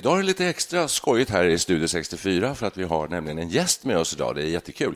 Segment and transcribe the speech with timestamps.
[0.00, 3.38] Idag är det lite extra skojigt här i Studio 64 för att vi har nämligen
[3.38, 4.34] en gäst med oss idag.
[4.34, 4.94] Det är jättekul.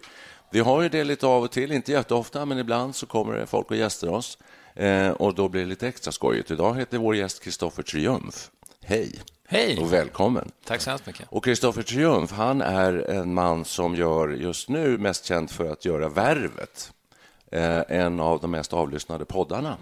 [0.50, 3.46] Vi har ju det lite av och till, inte jätteofta, men ibland så kommer det
[3.46, 4.38] folk och gäster oss
[4.74, 6.50] eh, och då blir det lite extra skojigt.
[6.50, 8.50] Idag heter vår gäst Kristoffer Triumf.
[8.84, 9.20] Hej!
[9.48, 9.78] Hej!
[9.78, 10.50] Och välkommen.
[10.64, 11.26] Tack så hemskt mycket.
[11.30, 15.84] Och Kristoffer Triumf, han är en man som gör just nu mest känd för att
[15.84, 16.92] göra Värvet,
[17.52, 19.76] eh, en av de mest avlyssnade poddarna,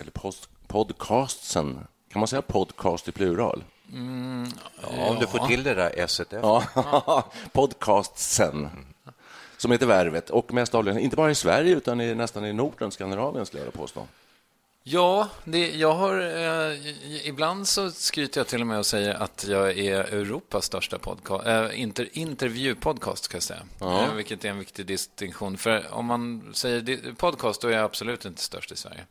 [0.00, 1.78] eller post, podcastsen.
[2.12, 3.64] Kan man säga podcast i plural?
[4.82, 8.68] Ja, om du får till det där s Ja, podcastsen
[9.56, 12.90] som heter Värvet och mest avlyssnad, inte bara i Sverige utan i, nästan i Norden,
[12.90, 14.06] Skandinavien skulle jag påstå.
[14.84, 16.18] Ja, det, jag har...
[16.72, 20.98] Eh, ibland så skryter jag till och med och säger att jag är Europas största
[20.98, 23.62] podcast, eh, inter, intervjupodcast, ska jag säga.
[23.80, 25.56] Eh, vilket är en viktig distinktion.
[25.56, 29.04] För om man säger podcast, då är jag absolut inte störst i Sverige.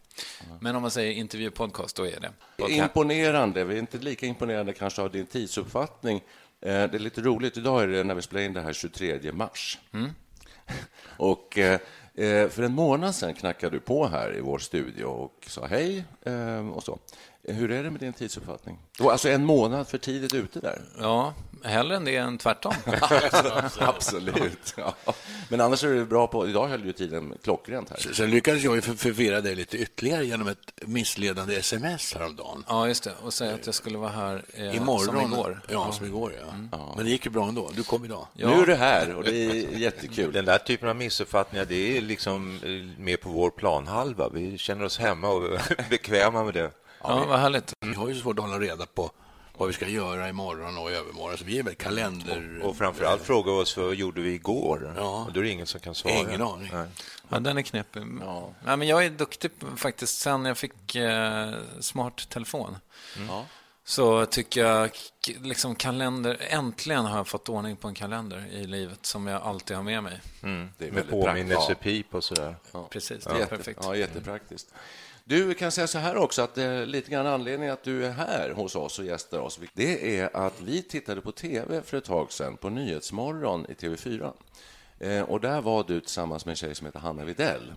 [0.60, 2.32] Men om man säger intervjupodcast, då är det.
[2.74, 3.64] Imponerande.
[3.64, 6.18] Vi är inte lika imponerande kanske av din tidsuppfattning.
[6.62, 7.58] Eh, Det är lite roligt.
[7.58, 9.80] Idag är det när vi spelar in det här 23 mars.
[11.18, 11.58] Och
[12.22, 16.06] eh, för en månad sedan knackade du på här i vår studio och sa hej
[16.26, 17.00] eh, och så.
[17.44, 18.80] Hur är det med din tidsuppfattning?
[18.98, 20.82] Du var alltså en månad för tidigt ute där.
[21.00, 22.74] Ja, hellre än det än tvärtom.
[23.80, 24.74] Absolut.
[24.78, 24.96] Ja.
[25.50, 26.48] Men annars är du bra på...
[26.48, 28.14] Idag höll ju tiden klockrent här.
[28.14, 32.64] Sen lyckades jag ju förvirra dig lite ytterligare genom ett missledande sms häromdagen.
[32.68, 33.14] Ja, just det.
[33.24, 35.06] Och säga att jag skulle vara här eh, Imorgon.
[35.06, 35.62] som igår.
[35.70, 36.34] Ja, som igår,
[36.72, 36.94] ja.
[36.96, 37.72] Men det gick ju bra ändå.
[37.76, 38.28] Du kom idag.
[38.34, 38.48] Ja.
[38.50, 40.32] Nu är du här och det är jättekul.
[40.32, 44.30] Den där typen av missuppfattningar, det är liksom eh, mer på vår planhalva.
[44.30, 46.72] Vi känner oss hemma och bekväma med det.
[47.04, 47.74] Ja, vad härligt.
[47.86, 49.12] Vi har ju svårt att hålla reda på
[49.62, 51.38] vad vi ska göra imorgon och i övermorgon.
[51.38, 52.60] Så vi är väl kalender...
[52.64, 54.94] Och framför allt fråga oss vad gjorde vi igår?
[54.98, 55.26] Ja.
[55.26, 56.14] Och då är det ingen som kan svara.
[56.14, 56.70] Ingen aning.
[56.74, 56.88] Nej.
[57.30, 58.04] Ja, den är knepig.
[58.22, 58.54] Ja.
[58.64, 60.20] men jag är duktig faktiskt.
[60.20, 62.78] Sen jag fick eh, smart telefon
[63.28, 63.46] Ja.
[63.84, 64.90] så tycker jag
[65.42, 66.38] liksom kalender...
[66.40, 70.04] Äntligen har jag fått ordning på en kalender i livet som jag alltid har med
[70.04, 70.22] mig.
[70.78, 72.56] Det är Med påminnelsepip och sådär.
[72.90, 73.80] Precis, Ja, det är perfekt.
[73.84, 74.74] ja, jättepraktiskt.
[75.32, 78.50] Du kan säga så här också, att eh, lite grann anledningen att du är här
[78.50, 82.32] hos oss och gästar oss, det är att vi tittade på tv för ett tag
[82.32, 84.34] sedan, på Nyhetsmorgon i TV4.
[85.00, 87.74] Eh, och där var du tillsammans med en tjej som heter Hanna Videll.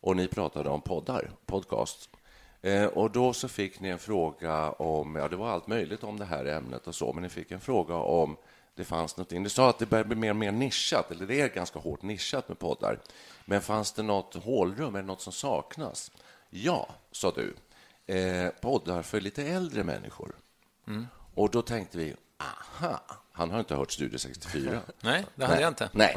[0.00, 2.10] Och ni pratade om poddar, podcast.
[2.62, 6.18] Eh, och då så fick ni en fråga om, ja det var allt möjligt om
[6.18, 8.36] det här ämnet och så, men ni fick en fråga om
[8.74, 9.30] det fanns något.
[9.30, 12.02] Ni sa att det börjar bli mer och mer nischat, eller det är ganska hårt
[12.02, 12.98] nischat med poddar.
[13.44, 16.10] Men fanns det något hålrum, eller något som saknas?
[16.56, 17.54] Ja, sa du.
[18.14, 20.34] Eh, poddar för lite äldre människor.
[21.34, 23.00] Och då tänkte vi, aha,
[23.32, 24.80] han har inte hört Studio 64.
[25.00, 25.90] Nej, det hade jag inte.
[25.92, 26.16] Nej.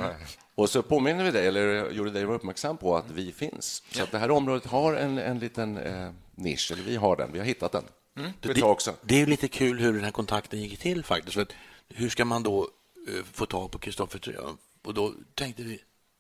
[0.55, 3.83] Och så påminner vi dig, eller gjorde dig uppmärksam på att vi finns.
[3.91, 7.31] Så att det här området har en, en liten eh, nisch, eller vi har den,
[7.31, 7.83] vi har hittat den.
[8.17, 8.31] Mm.
[8.41, 8.93] Det också.
[9.01, 11.33] Det är ju lite kul hur den här kontakten gick till faktiskt.
[11.33, 11.53] För att,
[11.89, 12.69] hur ska man då
[13.07, 14.59] eh, få tag på Kristoffer Triumf?
[14.83, 15.79] Och då tänkte vi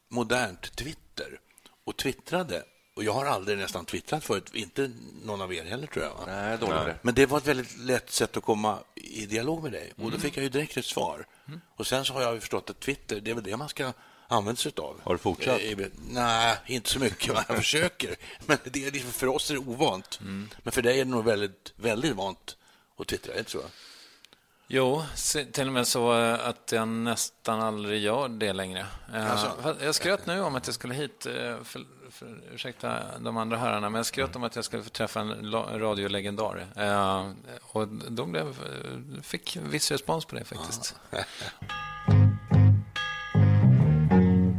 [0.09, 1.39] modernt Twitter
[1.83, 2.63] och twittrade.
[2.97, 4.91] Och jag har aldrig nästan twittrat förut, inte
[5.23, 6.13] någon av er heller tror jag.
[6.13, 6.23] Va?
[6.27, 6.97] Nej, dåligt det.
[7.01, 9.93] Men det var ett väldigt lätt sätt att komma i dialog med dig.
[9.97, 11.25] Och då fick jag ju direkt ett svar.
[11.75, 13.93] Och sen så har jag ju förstått att Twitter, det är väl det man ska
[14.27, 15.01] använda sig av.
[15.03, 15.59] Har du fortsatt?
[15.61, 15.77] Eh,
[16.09, 17.27] Nej, inte så mycket.
[17.47, 18.15] Jag försöker.
[18.45, 20.19] Men det är, liksom- för oss är det ovant.
[20.63, 22.57] Men för dig är det nog väldigt, väldigt vant
[22.99, 23.61] att twittra, det så?
[24.69, 25.03] Jo,
[25.51, 28.85] till och med så eh, att jag nästan aldrig gör det längre.
[29.13, 29.75] Eh, Alltså.
[29.81, 33.89] Jag skröt nu om att jag skulle hit, eh, för, för, ursäkta de andra herrarna,
[33.89, 36.67] men jag skröt om att jag skulle träffa en radiolegendar.
[37.61, 38.55] Och då blev,
[39.21, 40.95] fick viss respons på det faktiskt.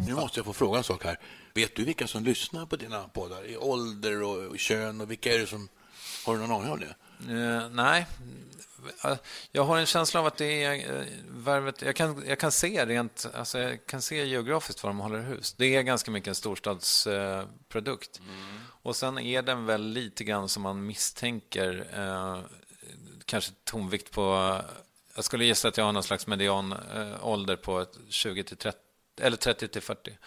[0.06, 1.18] Nu måste jag få fråga en sak här.
[1.54, 5.38] Vet du vilka som lyssnar på dina poddar i ålder och kön och vilka är
[5.38, 5.68] det som...
[6.26, 6.94] Har du någon aning om det?
[7.20, 8.06] Eh, nej.
[9.52, 11.82] Jag har en känsla av att det är eh, värvet...
[11.82, 13.26] Jag kan, jag kan se rent...
[13.34, 15.52] Alltså jag kan se geografiskt var de håller hus.
[15.52, 18.20] Det är ganska mycket en storstadsprodukt.
[18.20, 18.60] Mm.
[18.82, 21.86] Och sen är den väl lite grann som man misstänker.
[21.94, 22.40] Eh,
[23.24, 24.56] kanske tonvikt på...
[25.14, 28.78] Jag skulle gissa att jag har någon slags median eh, ålder på 20 till 30,
[29.20, 30.18] eller 30 till 40.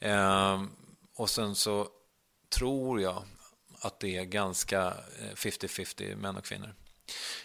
[0.00, 0.62] Eh,
[1.16, 1.88] och sen så
[2.50, 3.22] tror jag
[3.80, 4.94] att det är ganska
[5.34, 6.74] 50-50 eh, män och kvinnor.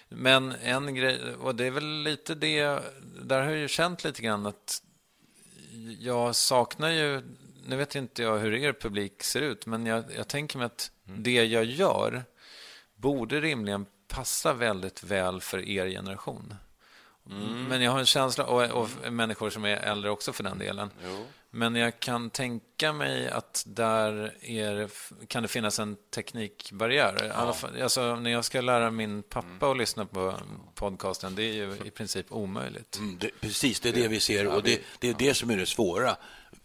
[0.10, 2.80] Men en grej, och det är väl lite det,
[3.22, 4.84] där har jag ju känt lite grann att
[6.00, 7.22] jag saknar ju,
[7.68, 10.92] nu vet inte jag hur er publik ser ut, men jag, jag tänker mig att
[11.08, 11.24] mm.
[11.24, 12.24] det jag gör
[12.96, 16.56] borde rimligen passa väldigt väl för er generation.
[17.30, 17.64] Mm.
[17.64, 20.90] Men jag har en känsla, och, och, människor som är äldre också för den delen.
[21.06, 21.26] Jo.
[21.56, 24.90] Men jag kan tänka mig att där är,
[25.28, 27.32] kan det finnas en teknikbarriär.
[27.36, 27.56] Ja.
[27.84, 29.72] alltså, när jag ska lära min pappa mm.
[29.72, 30.34] att lyssna på
[30.76, 32.98] podcasten, det är ju i princip omöjligt.
[32.98, 35.58] Mm, det, precis, det är det vi ser och det, det är det som är
[35.58, 36.16] det svåra.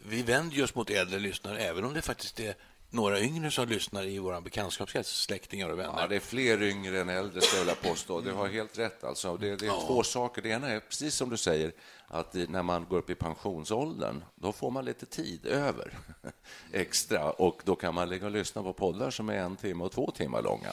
[0.07, 2.55] Vi vänder oss mot äldre lyssnare, även om det faktiskt är
[2.91, 6.01] några yngre som lyssnar i vår bekantskapskrets, släktingar och vänner.
[6.01, 8.21] Ja, det är fler yngre än äldre, skulle jag vilja påstå.
[8.21, 9.05] Du har helt rätt.
[9.05, 9.37] Alltså.
[9.37, 9.85] Det, det är ja.
[9.87, 10.43] två saker.
[10.43, 11.73] Det ena är, precis som du säger,
[12.07, 15.99] att när man går upp i pensionsåldern, då får man lite tid över
[16.73, 19.93] extra och då kan man ligga och lyssna på poddar som är en timme och
[19.93, 20.73] två timmar långa.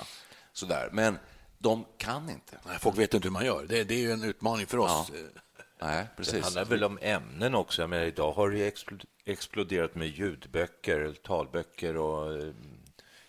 [0.53, 0.89] Sådär.
[0.93, 1.17] Men
[1.57, 2.57] de kan inte.
[2.65, 3.65] Nej, folk vet inte hur man gör.
[3.69, 5.11] Det, det är ju en utmaning för oss.
[5.13, 5.41] Ja.
[5.79, 6.33] Nej, precis.
[6.33, 7.81] Det handlar väl om ämnen också.
[7.81, 8.73] Jag menar, idag har det
[9.25, 12.53] exploderat med ljudböcker, talböcker och eh,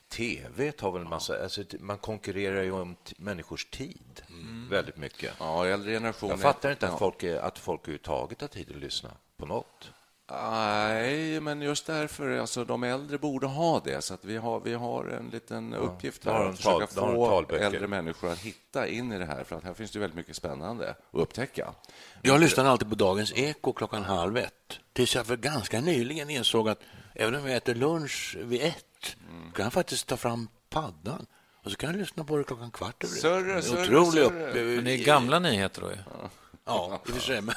[0.08, 1.42] tv tar väl en massa...
[1.42, 4.68] Alltså, man konkurrerar ju om människors tid mm.
[4.70, 5.34] väldigt mycket.
[5.38, 6.32] Ja, äldre generationer...
[6.32, 6.98] Jag fattar inte att, ja.
[6.98, 9.92] folk, att folk överhuvudtaget har tid att lyssna på något.
[10.30, 14.04] Nej, men just därför, alltså de äldre borde ha det.
[14.04, 17.86] Så att vi, har, vi har en liten ja, uppgift här att försöka få äldre
[17.86, 19.44] människor att hitta in i det här.
[19.44, 21.74] För att här finns det väldigt mycket spännande att upptäcka.
[22.22, 24.78] Jag lyssnar alltid på Dagens Eko klockan halv ett.
[24.92, 26.80] Tills jag för ganska nyligen insåg att
[27.14, 29.52] även om jag äter lunch vid ett mm.
[29.52, 31.26] kan jag faktiskt ta fram paddan
[31.64, 33.14] och så kan jag lyssna på det klockan kvart över
[33.58, 34.24] Otrolig sörre.
[34.24, 34.54] Upp...
[34.54, 35.96] Men det är gamla nyheter då ju.
[35.96, 36.30] Ja.
[36.66, 37.40] Ja, i och för sig.
[37.40, 37.54] Men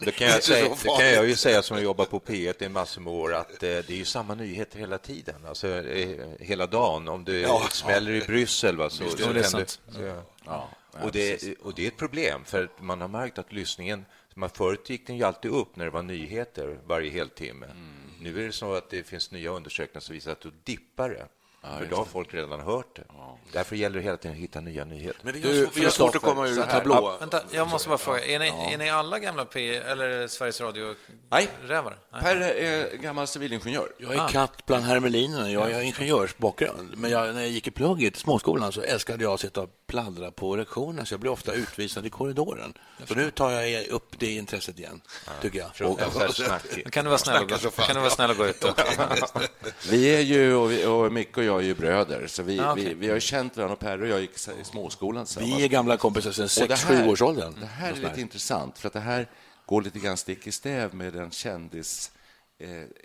[0.00, 2.68] det, kan jag säga, det kan jag ju säga som har jobbat på P1 i
[2.68, 5.46] massor med år, att eh, det är ju samma nyheter hela tiden.
[5.46, 7.08] Alltså, eh, hela dagen.
[7.08, 8.24] Om du ja, smäller ja.
[8.24, 9.44] i Bryssel va, så, så, så kan du...
[9.44, 9.64] Så,
[10.44, 10.68] ja.
[11.02, 14.04] och, det, och det är ett problem, för man har märkt att lyssningen...
[14.34, 17.66] Man förut gick den ju alltid upp när det var nyheter varje heltimme.
[17.66, 18.00] Mm.
[18.20, 21.26] Nu är det så att det finns nya undersökningar som visar att då dippar det.
[21.62, 23.04] Ja, för då har folk redan hört det.
[23.08, 23.38] Ja.
[23.52, 25.20] Därför gäller det hela tiden att hitta nya nyheter.
[25.22, 27.16] Men vi har, vi har svårt att komma ur tablå.
[27.20, 28.24] Vänta, jag måste bara fråga.
[28.24, 28.70] Är ni, ja.
[28.70, 31.94] är ni alla gamla P eller Sveriges Radio-rävare?
[32.12, 32.22] Nej.
[32.22, 33.92] Per är gammal civilingenjör.
[33.98, 34.28] Jag är ah.
[34.28, 35.50] katt bland hermelinerna.
[35.50, 36.94] Jag har ingenjörsbakgrund.
[36.96, 39.70] Men jag, när jag gick i plugget i småskolan så älskade jag att sitta och
[39.90, 42.72] pladdra på lektionerna så jag blev ofta utvisad i korridoren.
[43.08, 45.00] Så nu tar jag upp det intresset igen,
[45.40, 45.90] tycker jag.
[45.90, 45.98] Och,
[46.92, 48.64] kan du vara snäll och gå, kan du vara snäll och gå ut?
[49.90, 52.72] vi är ju, och, vi, och Micke och jag är ju bröder, så vi, ah,
[52.72, 52.84] okay.
[52.84, 53.72] vi, vi har känt varandra.
[53.72, 57.22] Och Per och jag gick i småskolan Vi är gamla kompisar sedan sex, sju års
[57.22, 57.54] åldern.
[57.60, 59.28] Det här är lite intressant, för att det här
[59.66, 62.10] går lite grann stick i stäv med den kändis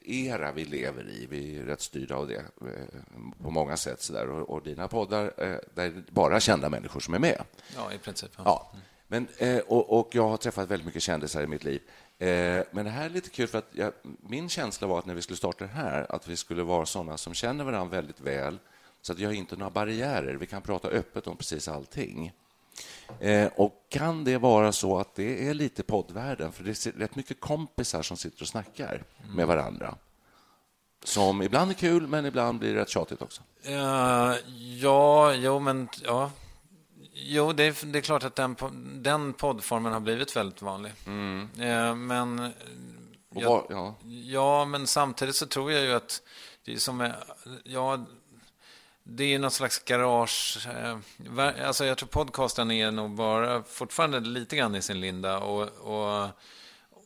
[0.04, 1.28] era vi lever i.
[1.30, 4.01] Vi är rätt styrda av det eh, på många sätt.
[4.01, 4.30] Så där.
[4.30, 7.41] Och, och dina poddar, eh, där är bara kända människor som är med.
[7.75, 8.32] Ja, i princip.
[8.38, 8.44] Ja.
[8.46, 8.72] ja.
[9.08, 11.82] Men, eh, och, och, jag har träffat väldigt mycket kändisar i mitt liv.
[12.72, 15.22] Men det här är lite kul, för att jag, min känsla var att när vi
[15.22, 18.60] skulle starta det här, att vi skulle vara såna som känner varandra väldigt väl,
[19.01, 20.34] så att jag har inte några barriärer.
[20.34, 22.34] Vi kan prata öppet om precis allting.
[23.20, 26.51] Eh, och kan det vara så att det är lite poddvärlden?
[26.51, 29.36] För det är rätt mycket kompisar som sitter och snackar mm.
[29.36, 29.96] med varandra.
[31.03, 33.41] Som ibland är kul, men ibland blir det rätt tjatigt också.
[33.70, 34.36] Uh,
[34.82, 36.32] ja, jo, men ja.
[37.13, 38.55] Jo, det är, det är klart att den,
[39.03, 40.94] den poddformen har blivit väldigt vanlig.
[41.08, 41.50] Mm.
[41.62, 42.51] Uh, men...
[43.38, 43.96] Jag, ja.
[44.24, 46.22] ja, men samtidigt så tror jag ju att
[46.65, 47.12] det är som...
[47.63, 48.05] Ja,
[49.08, 50.68] det är någon slags garage...
[50.68, 55.40] Eh, alltså jag tror podcasten är nog bara fortfarande lite grann i sin linda.
[55.40, 56.30] Och, och,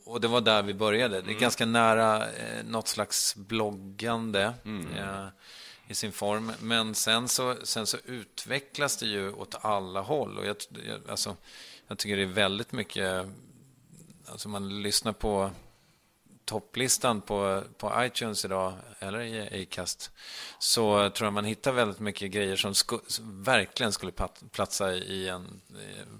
[0.06, 1.16] och det var där vi började.
[1.16, 1.40] Det är mm.
[1.40, 4.88] ganska nära eh, något slags bloggande mm.
[4.94, 5.28] eh,
[5.88, 6.52] i sin form.
[6.60, 10.38] Men sen så, sen så utvecklas det ju åt alla håll.
[10.38, 10.56] Och jag,
[11.10, 11.36] alltså,
[11.88, 13.26] jag tycker det är väldigt mycket...
[14.26, 15.52] Alltså man lyssnar på
[16.50, 20.12] topplistan på, på iTunes idag, eller i Acast,
[20.60, 24.12] så tror jag man hittar väldigt mycket grejer som sku, verkligen skulle
[24.52, 25.62] platsa i en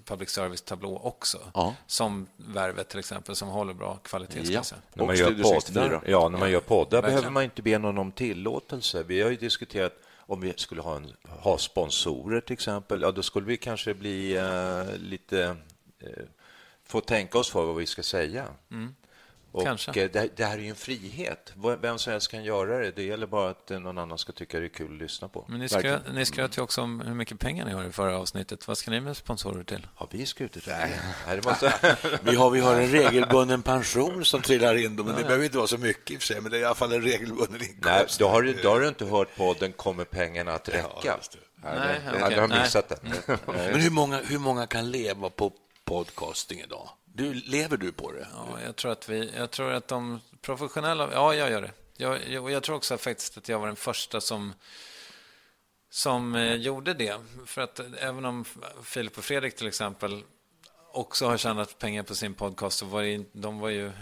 [0.04, 1.38] public service-tablå också.
[1.54, 1.74] Ja.
[1.86, 4.42] Som Värvet till exempel, som håller bra kvalitet.
[4.44, 4.62] Ja.
[4.94, 8.12] När man gör poddar, ja, när man gör poddar behöver man inte be någon om
[8.12, 9.02] tillåtelse.
[9.02, 13.22] Vi har ju diskuterat om vi skulle ha, en, ha sponsorer till exempel, ja, då
[13.22, 15.56] skulle vi kanske bli uh, lite...
[16.02, 16.24] Uh,
[16.84, 18.46] få tänka oss för vad vi ska säga.
[18.70, 18.94] Mm.
[19.52, 20.02] Och Kanske.
[20.02, 21.52] Eh, det, det, här är ju en frihet.
[21.80, 22.90] Vem som helst kan göra det.
[22.90, 25.44] Det gäller bara att någon annan ska tycka det är kul att lyssna på.
[25.48, 28.18] Men ni, skröt, ni skröt ju också om hur mycket pengar ni har i förra
[28.18, 28.68] avsnittet.
[28.68, 29.86] Vad ska ni med sponsorer till?
[29.94, 30.64] Har vi skrutit?
[30.66, 30.90] Nej,
[31.26, 31.74] det måste...
[32.22, 34.94] vi, har, vi har en regelbunden pension som trillar in.
[34.94, 36.40] Men det behöver inte vara så mycket i och för sig.
[36.40, 37.84] Men det är i alla fall en regelbunden inkomst.
[37.84, 40.88] Nej, då har du, då har du inte hört podden Kommer pengarna att räcka?
[41.04, 41.18] Ja,
[41.62, 42.34] Nej, okay.
[42.34, 42.98] Du har missat det.
[43.46, 45.52] Men hur många, hur många kan leva på
[45.84, 46.88] podcasting idag?
[47.12, 48.28] Du, lever du på det?
[48.32, 51.72] Ja, jag tror att vi, jag tror att de professionella, ja, jag gör det.
[51.96, 54.54] Jag, jag, jag tror också faktiskt att jag var den första som
[55.90, 57.20] som eh, gjorde det.
[57.46, 58.44] För att även om
[58.82, 60.22] Filip och Fredrik till exempel
[60.92, 63.92] också har tjänat pengar på sin podcast så var det, de var ju, eh,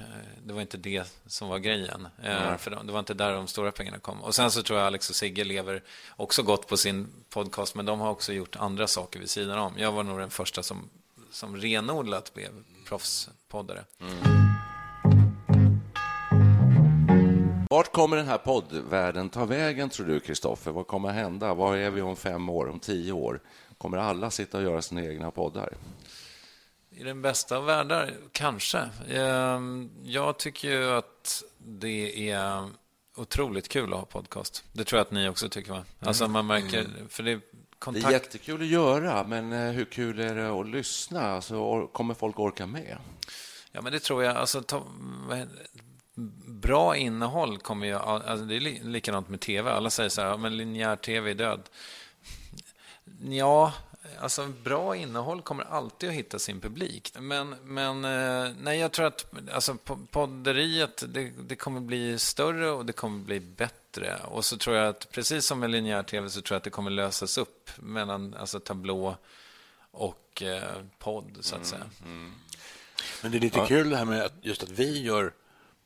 [0.45, 2.09] det var inte det som var grejen.
[2.23, 2.59] Mm.
[2.59, 4.23] För det var inte där de stora pengarna kom.
[4.23, 5.83] Och Sen så tror jag Alex och Sigge lever
[6.17, 9.75] också gott på sin podcast men de har också gjort andra saker vid sidan om.
[9.77, 10.91] Jag var nog den första som,
[11.31, 12.51] som renodlat blev
[12.87, 13.85] proffspoddare.
[14.01, 14.39] Mm.
[17.71, 20.71] Vart kommer den här poddvärlden ta vägen, tror du, Kristoffer?
[20.71, 21.55] Vad kommer hända?
[21.55, 23.41] Var är vi om fem år, om tio år?
[23.79, 25.73] Kommer alla sitta och göra sina egna poddar?
[26.91, 28.91] I den bästa av världar, kanske.
[29.11, 32.69] Ehm, jag tycker ju att det är
[33.17, 34.65] otroligt kul att ha podcast.
[34.73, 35.85] Det tror jag att ni också tycker, va?
[36.01, 37.09] Alltså man märker, mm.
[37.09, 37.41] för det
[37.79, 38.05] kontakt...
[38.05, 41.23] Det är jättekul att göra, men eh, hur kul är det att lyssna?
[41.23, 42.99] Alltså, kommer folk orka med?
[43.73, 44.37] Ja, men det tror jag.
[44.37, 44.87] Alltså, ta,
[46.47, 47.95] bra innehåll kommer ju...
[47.95, 49.71] Alltså, det är likadant med tv.
[49.71, 51.69] Alla säger så här, men linjär tv är död.
[53.21, 53.73] Ja,
[54.21, 57.13] alltså bra innehåll kommer alltid att hitta sin publik.
[57.19, 59.77] Men, men eh, nej, jag tror att alltså,
[60.11, 64.17] podderiet det, det kommer bli större och det kommer bli bättre.
[64.25, 66.71] Och så tror jag att precis som med linjär tv så tror jag att det
[66.71, 69.17] kommer lösas upp mellan alltså, tablå
[69.91, 71.91] och eh, podd, så att mm, säga.
[72.05, 72.33] Mm.
[73.23, 73.67] Men det är lite ja.
[73.67, 75.33] kul det här med att just att vi gör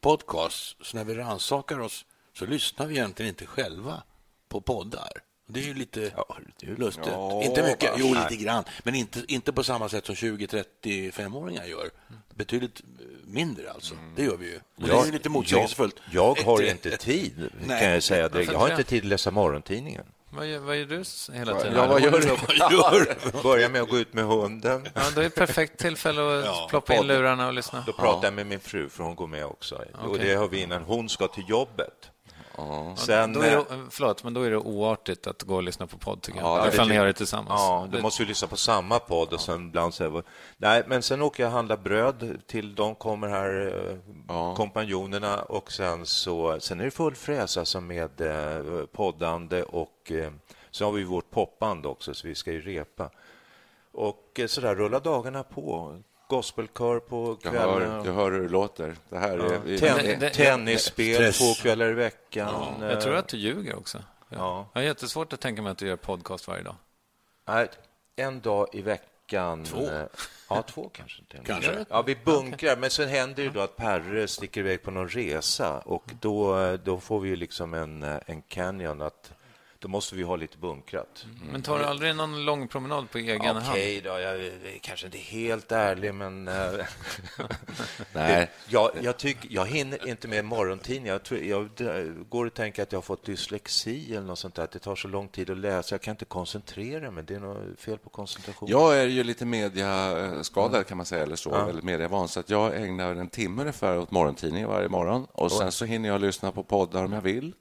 [0.01, 2.05] podcast, så när vi rannsakar oss
[2.39, 4.03] så lyssnar vi egentligen inte själva
[4.49, 5.13] på poddar.
[5.47, 7.07] Det är ju lite ja, lustigt.
[7.07, 11.91] Ja, inte mycket, jo lite grann, men inte, inte på samma sätt som 20-35-åringar gör.
[12.35, 12.83] Betydligt
[13.25, 13.95] mindre alltså.
[13.95, 14.15] Mm.
[14.17, 14.57] Det gör vi ju.
[14.57, 15.97] Och jag, det är lite motsägelsefullt.
[16.11, 18.53] Jag, jag har inte tid, kan jag säga direkt.
[18.53, 20.05] Jag har inte tid att läsa morgontidningen.
[20.35, 21.05] Vad gör, vad gör du
[21.39, 21.77] hela tiden?
[21.77, 22.27] Ja, vad gör du?
[22.77, 23.43] Gör?
[23.43, 24.89] Börja med att gå ut med hunden.
[24.95, 27.85] Ja, det är ett perfekt tillfälle att ja, ploppa in lurarna och lyssna.
[27.87, 29.75] Då pratar jag med min fru, för hon går med också.
[29.75, 30.09] Okay.
[30.09, 32.11] Och det har vi innan hon ska till jobbet.
[32.57, 32.97] Ja.
[32.97, 35.87] Sen, då är det, eh, förlåt, men då är det oartigt att gå och lyssna
[35.87, 36.59] på podd, tycker jag.
[36.59, 37.61] Ja, Ifall ni gör det tillsammans.
[37.61, 40.23] Ja, du måste ju lyssna på samma podd och sen ibland säga...
[40.57, 43.97] Nej, men sen åker jag och handlar bröd till de kommer här, eh,
[44.29, 44.55] ja.
[44.55, 46.61] kompanjonerna, och sen så...
[46.61, 50.13] Sen är det full fräs alltså med eh, poddande och
[50.71, 53.11] så har vi vårt popband också, så vi ska ju repa.
[53.93, 55.97] Och så där rullar dagarna på
[56.33, 57.85] gospelkör på kvällarna.
[57.85, 58.97] Jag hör, jag hör hur det låter.
[59.09, 59.73] Det här ja.
[59.73, 62.75] är, Ten, tennisspel två kvällar i veckan.
[62.81, 62.91] Ja.
[62.91, 63.99] Jag tror att du ljuger också.
[64.29, 64.69] Ja.
[64.73, 66.75] Jag har jättesvårt att tänka mig att du gör podcast varje dag.
[67.49, 67.69] Nej,
[68.17, 69.65] en dag i veckan.
[69.65, 69.89] Två?
[70.49, 71.23] Ja, två kanske.
[71.45, 71.85] kanske.
[71.91, 75.79] Ja, vi bunkrar, men sen händer det då att Perre sticker iväg på någon resa
[75.79, 79.33] och då, då får vi liksom en, en canyon att
[79.83, 81.25] då måste vi ha lite bunkrat.
[81.25, 81.53] Mm.
[81.53, 83.67] Men tar du aldrig någon lång promenad på egen hand?
[83.71, 86.49] Okej då, jag är kanske inte helt ärlig, men...
[86.49, 86.55] Eh,
[88.13, 88.51] Nej.
[88.69, 91.07] jag, jag, tycker, jag hinner inte med morgontidning.
[91.07, 91.69] Jag, tror, jag
[92.29, 94.69] går och tänker att jag har fått dyslexi eller något sånt där.
[94.73, 95.95] Det tar så lång tid att läsa.
[95.95, 97.25] Jag kan inte koncentrera mig.
[97.25, 98.69] Det är något fel på koncentration.
[98.69, 101.69] Jag är ju lite mediaskadad, kan man säga, eller så, ja.
[101.69, 105.27] eller mediavan, så att jag ägnar en timme ungefär åt morgontidningen varje morgon.
[105.33, 107.53] Och sen så hinner jag lyssna på poddar om jag vill.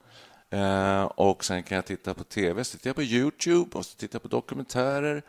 [0.52, 3.98] Eh, och sen kan jag titta på tv, så tittar jag på Youtube och så
[3.98, 5.24] tittar jag på dokumentärer.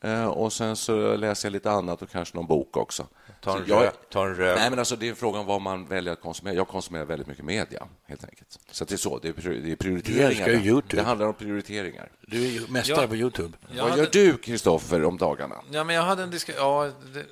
[0.00, 3.06] Eh, och sen så läser jag lite annat och kanske någon bok också.
[3.40, 4.56] Ta en, jag, ta en röd.
[4.58, 6.54] Nej, men alltså, det är frågan vad man väljer att konsumera.
[6.54, 8.58] Jag konsumerar väldigt mycket media, helt enkelt.
[8.70, 10.82] Så det är så, det är, det är prioriteringar.
[10.88, 12.08] Det handlar om prioriteringar.
[12.20, 13.58] Du är ju mästare på Youtube.
[13.78, 14.02] Vad hade...
[14.02, 15.56] gör du, Kristoffer, om dagarna?
[15.70, 16.62] Ja, men jag hade en diskussion...
[16.64, 17.24] Ja, det,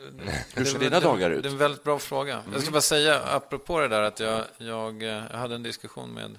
[0.55, 1.43] Hur ser dina dagar ut?
[1.43, 2.35] Det är en väldigt bra fråga.
[2.35, 2.53] Mm.
[2.53, 6.39] Jag ska bara säga, apropå det där, att jag, jag, jag hade en diskussion med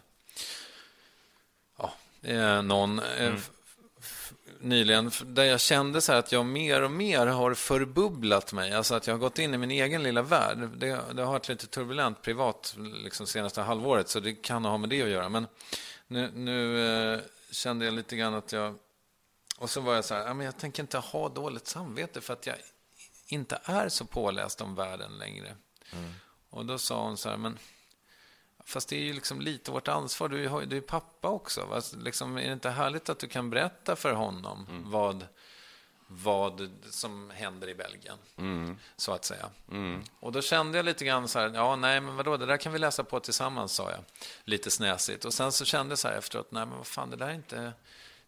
[2.24, 3.00] eh, någon.
[3.00, 3.40] Eh, mm.
[4.60, 8.74] nyligen där jag kände så att jag mer och mer har förbubblat mig.
[8.74, 10.70] Alltså att jag har gått in i min egen lilla värld.
[10.78, 14.90] Det, det har varit lite turbulent privat liksom senaste halvåret så det kan ha med
[14.90, 15.30] det att göra.
[15.30, 15.48] Men
[16.08, 17.20] nu, nu eh,
[17.52, 18.76] kände jag lite grann att jag...
[19.58, 22.48] Och så var jag så här, men jag tänker inte ha dåligt samvete för att
[22.48, 22.56] jag
[23.28, 25.56] inte är så påläst om världen längre.
[25.92, 26.14] Mm.
[26.50, 27.60] Och då sa hon så här, men
[28.66, 30.30] Fast det är ju liksom lite vårt ansvar.
[30.30, 31.82] Du är, du är pappa också.
[31.98, 34.92] Liksom, är det inte härligt att du kan berätta för honom mm.
[34.92, 35.28] vad,
[36.08, 38.18] vad som händer i Belgien?
[38.38, 38.78] Mm.
[38.96, 39.50] Så att säga.
[39.72, 40.04] Mm.
[40.20, 42.74] Och då kände jag lite grann så här, ja, nej, men vadå, det där kan
[42.74, 44.04] vi läsa på tillsammans, sa jag.
[44.44, 45.26] Lite snäsigt.
[45.26, 47.34] Och sen så kände jag så här efteråt, nej, men vad fan, det där är
[47.34, 47.74] inte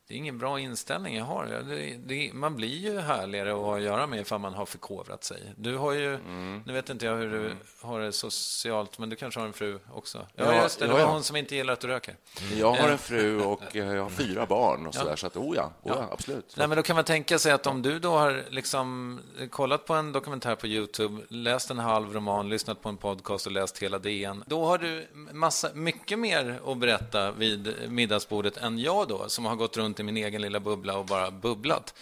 [0.07, 1.45] det är ingen bra inställning jag har.
[1.45, 5.23] Det, det, man blir ju härligare att ha att göra med ifall man har förkovrat
[5.23, 5.53] sig.
[5.57, 6.63] Du har ju, mm.
[6.65, 9.79] nu vet inte jag hur du har det socialt, men du kanske har en fru
[9.93, 10.27] också?
[10.35, 10.85] Ja, just det.
[10.85, 11.11] Det var ja, ja.
[11.11, 12.15] hon som inte gillar att du röker.
[12.57, 15.55] Jag har en fru och jag har fyra barn och så där, så att, oh
[15.55, 16.53] ja, oh ja, absolut.
[16.57, 19.19] Nej, men då kan man tänka sig att om du då har liksom
[19.49, 23.51] kollat på en dokumentär på Youtube, läst en halv roman, lyssnat på en podcast och
[23.51, 29.07] läst hela DN, då har du massa, mycket mer att berätta vid middagsbordet än jag
[29.07, 31.93] då, som har gått runt runt i min egen lilla bubbla och bara bubblat.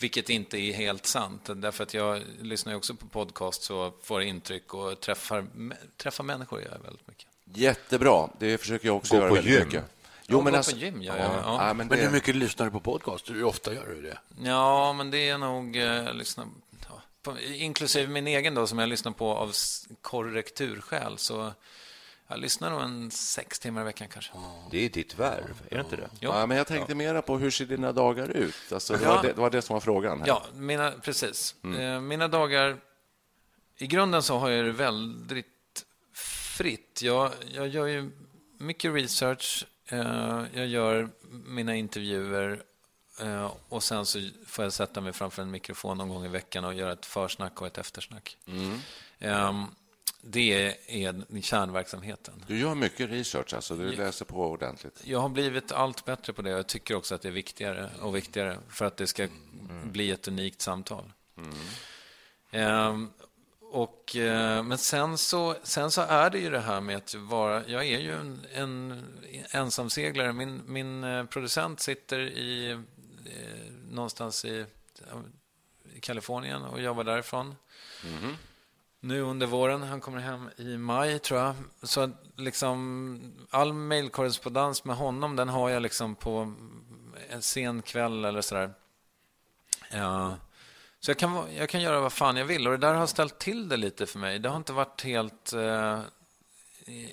[0.00, 4.74] Vilket inte är helt sant, därför att jag lyssnar också på podcast och får intryck
[4.74, 5.46] och träffar,
[5.96, 7.26] träffar människor gör jag väldigt mycket.
[7.44, 9.64] Jättebra, det försöker jag också gå göra på väldigt gym.
[9.64, 9.84] mycket.
[10.26, 11.66] Jo, men alltså, på gym, ja, ja, ja.
[11.66, 11.96] ja men, det...
[11.96, 13.30] men hur mycket lyssnar du på podcast?
[13.30, 14.18] Hur ofta gör du det?
[14.44, 15.76] Ja, men det är nog...
[15.76, 16.48] Eh, lyssna,
[16.88, 19.52] ja, på, inklusive min egen, då, som jag lyssnar på av
[20.00, 21.18] korrekturskäl.
[21.18, 21.52] Så
[22.28, 24.32] jag lyssnar nog en sex timmar i veckan kanske.
[24.70, 26.08] Det är ditt värv, är det inte det?
[26.20, 26.96] Ja, men jag tänkte ja.
[26.96, 28.72] mera på hur ser dina dagar ut?
[28.72, 29.14] Alltså, det, ja.
[29.14, 30.20] var det, det, var det som var frågan.
[30.20, 30.26] Här.
[30.26, 31.54] Ja, mina, precis.
[31.64, 31.80] Mm.
[31.80, 32.76] Eh, mina dagar...
[33.80, 35.84] I grunden så har jag det väldigt
[36.58, 37.00] fritt.
[37.02, 38.10] Jag, jag gör ju
[38.58, 39.66] mycket research.
[39.86, 42.62] Eh, jag gör mina intervjuer
[43.20, 46.64] eh, och sen så får jag sätta mig framför en mikrofon någon gång i veckan
[46.64, 48.36] och göra ett försnack och ett eftersnack.
[48.46, 48.78] Mm.
[50.20, 52.44] Det är kärnverksamheten.
[52.46, 55.00] Du gör mycket research, alltså du läser på ordentligt.
[55.04, 56.50] Jag har blivit allt bättre på det.
[56.50, 59.92] Jag tycker också att det är viktigare och viktigare för att det ska mm.
[59.92, 61.12] bli ett unikt samtal.
[61.36, 61.54] Mm.
[62.50, 63.10] Ehm,
[63.60, 67.68] och, eh, men sen så, sen så är det ju det här med att vara...
[67.68, 69.04] Jag är ju en, en
[69.50, 70.32] ensamseglare.
[70.32, 72.78] Min, min eh, producent sitter i, eh,
[73.90, 74.66] någonstans i,
[75.94, 77.56] i Kalifornien och jobbar därifrån.
[78.04, 78.36] Mm
[79.00, 79.82] nu under våren.
[79.82, 81.54] Han kommer hem i maj, tror jag.
[81.82, 86.54] Så liksom, all mejlkorrespondens med honom den har jag liksom på
[87.28, 88.74] en sen kväll eller sådär.
[89.90, 90.36] Ja.
[91.00, 92.66] Så jag kan, jag kan göra vad fan jag vill.
[92.66, 94.38] Och det där har ställt till det lite för mig.
[94.38, 96.00] Det har inte varit helt eh,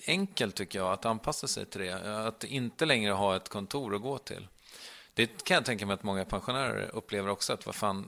[0.07, 2.25] enkelt, tycker jag, att anpassa sig till det.
[2.27, 4.47] Att inte längre ha ett kontor att gå till.
[5.13, 7.53] Det kan jag tänka mig att många pensionärer upplever också.
[7.53, 8.07] Att vad fan,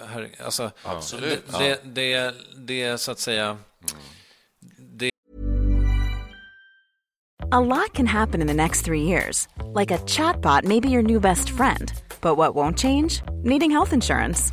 [0.00, 1.44] här, alltså, Absolut.
[1.58, 3.46] Det, det, det, det så att säga...
[3.48, 3.58] Mm.
[4.78, 5.10] Det...
[7.50, 9.48] A lot can happen in the next three years.
[9.74, 11.92] Like a chatbot may be your new best friend.
[12.20, 13.22] But what won't change?
[13.44, 14.52] Needing health insurance.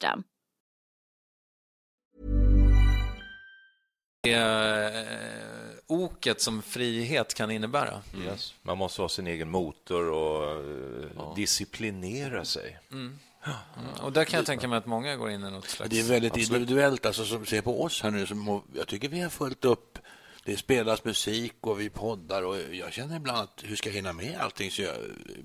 [4.23, 8.01] Det eh, oket som frihet kan innebära.
[8.13, 8.25] Mm.
[8.25, 8.53] Yes.
[8.61, 11.33] Man måste ha sin egen motor och uh, ja.
[11.35, 12.79] disciplinera sig.
[12.91, 13.19] Mm.
[13.43, 13.89] Mm.
[14.01, 15.89] Och där kan jag tänka mig att många går in i något slags...
[15.89, 17.05] Det är väldigt individuellt.
[17.05, 19.97] Alltså, som ser på oss här nu, som, jag tycker vi har följt upp
[20.45, 24.13] det spelas musik och vi poddar och jag känner ibland att hur ska jag hinna
[24.13, 24.71] med allting?
[24.71, 24.95] Så jag,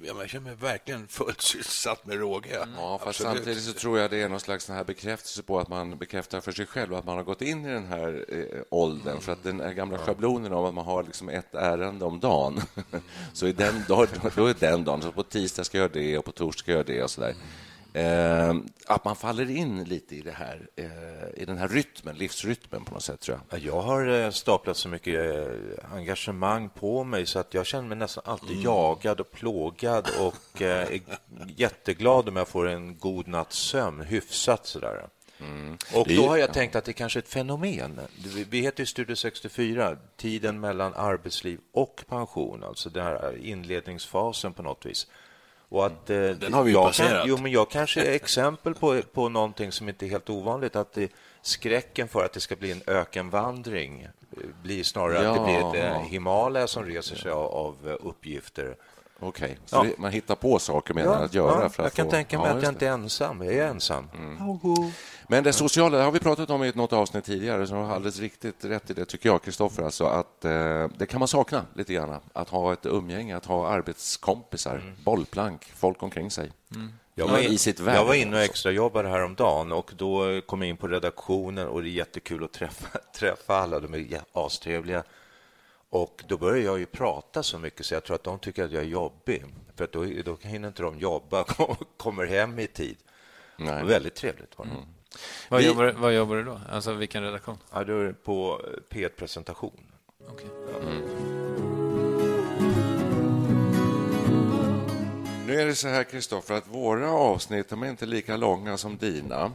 [0.02, 2.56] jag känner mig verkligen fullt sysselsatt med råge.
[2.56, 2.68] Mm.
[2.78, 3.36] Ja, fast Absolut.
[3.36, 6.52] samtidigt så tror jag det är någon slags här bekräftelse på att man bekräftar för
[6.52, 9.08] sig själv att man har gått in i den här eh, åldern.
[9.08, 9.20] Mm.
[9.20, 12.60] För att den gamla schablonen om att man har liksom ett ärende om dagen,
[13.32, 14.06] så är den, då,
[14.36, 16.70] då är den dagen, så på tisdag ska jag göra det och på torsdag ska
[16.70, 17.34] jag göra det och så där.
[17.96, 18.54] Eh,
[18.86, 22.94] att man faller in lite i, det här, eh, i den här rytmen, livsrytmen på
[22.94, 23.60] något sätt, tror jag.
[23.60, 27.98] Jag har eh, staplat så mycket eh, engagemang på mig så att jag känner mig
[27.98, 28.62] nästan alltid mm.
[28.62, 31.00] jagad och plågad och eh, är
[31.56, 35.08] jätteglad om jag får en god natts sömn, hyfsat sådär.
[35.40, 35.78] Mm.
[35.94, 38.00] Och då har jag tänkt att det kanske är ett fenomen.
[38.50, 44.62] Vi heter ju Studio 64, tiden mellan arbetsliv och pension, alltså den här inledningsfasen på
[44.62, 45.06] något vis.
[45.68, 47.10] Och att, eh, Den har vi ju passerat.
[47.10, 50.76] Kan, jo, men jag kanske är exempel på, på någonting som inte är helt ovanligt.
[50.76, 55.30] Att det, skräcken för att det ska bli en ökenvandring eh, blir snarare ja.
[55.30, 58.76] att det blir ett eh, Himalaya som reser sig av, av uppgifter.
[59.20, 59.56] Okej, okay.
[59.66, 59.94] så ja.
[59.98, 61.62] man hittar på saker menar ja, att göra?
[61.62, 62.10] Ja, för att jag kan få...
[62.10, 63.42] tänka mig att jag inte är ensam.
[63.42, 64.08] Jag är ensam.
[64.14, 64.58] Mm.
[65.28, 68.20] Men det sociala det har vi pratat om i något avsnitt tidigare, så har alldeles
[68.20, 69.82] riktigt rätt i det, tycker jag, Kristoffer.
[69.82, 72.20] Alltså att eh, det kan man sakna lite grann.
[72.32, 74.94] Att ha ett umgänge, att ha arbetskompisar, mm.
[75.04, 76.52] bollplank, folk omkring sig.
[76.74, 76.92] Mm.
[77.18, 80.88] Jag var, in, jag var inne och extrajobbade häromdagen och då kom jag in på
[80.88, 83.80] redaktionen och det är jättekul att träffa, träffa alla.
[83.80, 85.02] De är astrevliga.
[85.90, 88.72] Och då börjar jag ju prata så mycket så jag tror att de tycker att
[88.72, 89.44] jag är jobbig.
[89.76, 92.96] För då, då hinner inte de jobba och kommer hem i tid.
[93.56, 93.84] Nej.
[93.84, 94.70] Väldigt trevligt var det.
[94.70, 94.84] Mm.
[95.48, 95.66] Vad, Vi...
[95.66, 96.60] jobbar, vad jobbar du då?
[96.70, 97.58] Alltså vilken redaktion?
[97.72, 99.80] Ja, då är på P1-presentation.
[100.32, 100.46] Okay.
[100.82, 101.02] Mm.
[105.46, 109.52] Nu är det så här, Kristoffer, att våra avsnitt är inte lika långa som dina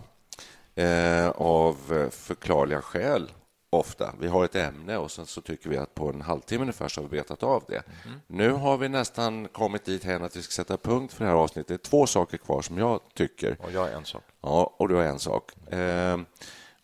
[0.75, 3.31] eh, av förklarliga skäl
[3.73, 4.13] ofta.
[4.19, 7.01] Vi har ett ämne och sen så tycker vi att på en halvtimme ungefär så
[7.01, 7.83] har vi betat av det.
[8.05, 8.19] Mm.
[8.27, 11.37] Nu har vi nästan kommit dit hän att vi ska sätta punkt för det här
[11.37, 11.67] avsnittet.
[11.67, 13.57] Det är två saker kvar som jag tycker.
[13.59, 14.23] Och jag har en sak.
[14.41, 15.71] Ja, och du har en sak.
[15.73, 16.17] Eh,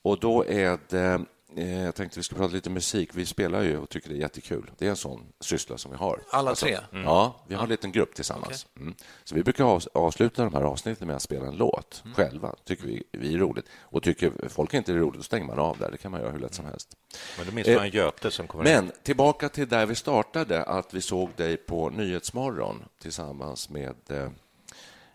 [0.01, 1.25] och då är det
[1.65, 3.09] jag tänkte vi skulle prata lite musik.
[3.13, 4.71] Vi spelar ju och tycker det är jättekul.
[4.77, 6.23] Det är en sån syssla som vi har.
[6.31, 6.77] Alla alltså, tre?
[6.91, 7.03] Mm.
[7.03, 8.65] Ja, vi har en liten grupp tillsammans.
[8.75, 8.83] Okay.
[8.83, 8.95] Mm.
[9.23, 12.15] Så vi brukar avsluta de här avsnitten med att spela en låt mm.
[12.15, 12.55] själva.
[12.63, 13.65] tycker vi, vi är roligt.
[13.79, 15.91] Och tycker folk inte är roligt, då stänger man av där.
[15.91, 16.97] Det kan man göra hur lätt som helst.
[17.37, 18.91] Men då minns man en Göte som kommer Men in.
[19.03, 24.29] tillbaka till där vi startade, att vi såg dig på Nyhetsmorgon tillsammans med eh,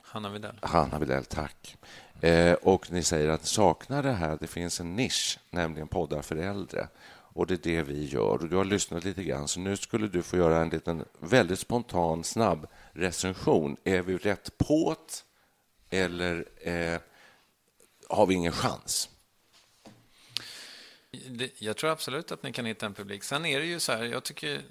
[0.03, 0.59] Hanna Widell.
[0.63, 1.77] Hanna Widell, tack.
[2.23, 4.39] Eh, och ni säger att saknar det här.
[4.41, 6.89] Det finns en nisch, nämligen poddar för äldre.
[7.35, 8.43] Och det är det vi gör.
[8.43, 11.59] Och du har lyssnat lite grann, så nu skulle du få göra en liten väldigt
[11.59, 13.77] spontan, snabb recension.
[13.85, 15.25] Är vi rätt påt
[15.91, 17.01] eller eh,
[18.09, 19.09] har vi ingen chans?
[21.59, 23.23] Jag tror absolut att ni kan hitta en publik.
[23.23, 24.63] Sen är det ju så här, jag tycker...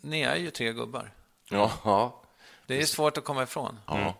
[0.00, 1.14] Ni är ju tre gubbar.
[1.50, 2.22] Ja.
[2.66, 3.80] Det är svårt att komma ifrån.
[3.86, 4.14] Ja.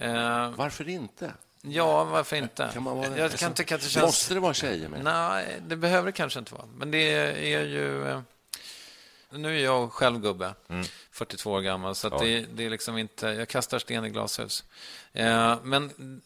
[0.00, 1.34] Eh, varför inte?
[1.62, 2.70] Ja, varför inte?
[2.72, 4.06] Kan man vara, jag kan tycka att det känns...
[4.06, 5.04] Måste det vara tjejer med?
[5.04, 6.66] Nej, det behöver det kanske inte vara.
[6.76, 7.12] Men det
[7.54, 8.08] är ju...
[8.08, 8.20] Eh,
[9.30, 10.86] nu är jag själv gubbe, mm.
[11.10, 13.26] 42 år gammal, så det, det, är liksom inte...
[13.26, 14.64] Jag kastar sten i glashus.
[15.12, 16.20] Eh, men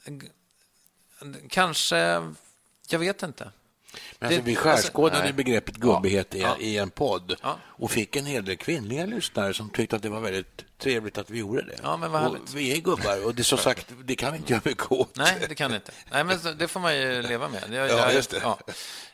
[1.48, 2.32] kanske...
[2.88, 3.50] Jag vet inte.
[4.18, 7.58] Men alltså, vi skärskådade alltså, begreppet gubbighet ja, i, en podd ja.
[7.64, 11.30] och fick en hel del kvinnliga lyssnare som tyckte att det var väldigt trevligt att
[11.30, 11.78] vi gjorde det.
[11.82, 14.62] Ja, men vad vi är gubbar och det som sagt, det kan vi inte göra
[14.64, 15.16] mycket åt.
[15.16, 15.92] Nej, det kan det inte.
[16.10, 17.62] Nej, men det får man ju leva med.
[17.72, 18.40] Jag, ja, just det.
[18.42, 18.58] Ja.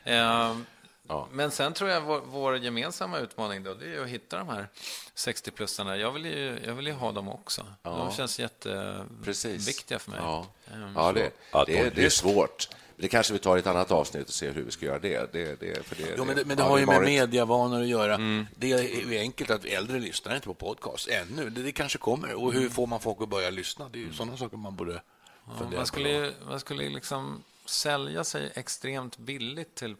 [0.03, 0.65] Ehm,
[1.07, 1.27] ja.
[1.31, 4.67] Men sen tror jag vår, vår, gemensamma utmaning då, det är att hitta de här
[5.15, 5.95] 60-plussarna.
[5.95, 7.65] Jag vill ju, jag vill ju ha dem också.
[7.83, 7.89] Ja.
[7.89, 10.19] De känns jätteviktiga för mig.
[10.23, 11.31] Ja, ehm, ja det,
[11.65, 12.67] det, det är svårt.
[13.01, 15.33] Det kanske vi tar i ett annat avsnitt och ser hur vi ska göra det.
[15.33, 18.15] det, det, för det, jo, men det, men det har ju med mediavanor att göra.
[18.15, 18.47] Mm.
[18.55, 21.49] Det är enkelt att äldre lyssnar inte på podcast ännu.
[21.49, 22.33] Det, det kanske kommer.
[22.33, 22.71] Och hur mm.
[22.71, 23.89] får man folk att börja lyssna?
[23.89, 24.15] Det är ju mm.
[24.15, 25.01] sådana saker man borde
[25.45, 29.95] ja, man skulle, man skulle liksom sälja sig extremt billigt till